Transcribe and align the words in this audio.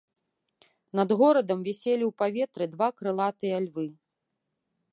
Над 0.99 1.09
горадам 1.19 1.59
віселі 1.67 2.03
ў 2.07 2.11
паветры 2.21 2.65
два 2.77 2.87
крылатыя 3.03 3.57
львы. 3.67 3.87